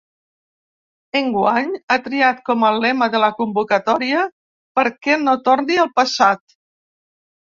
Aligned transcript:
Enguany 1.19 1.67
ha 1.89 1.97
triat 2.07 2.41
com 2.49 2.65
a 2.69 2.73
lema 2.85 3.09
de 3.17 3.21
la 3.25 3.31
convocatòria 3.41 4.25
Perquè 4.81 5.19
no 5.27 5.37
torni 5.51 5.79
el 5.85 5.93
passat. 6.01 6.43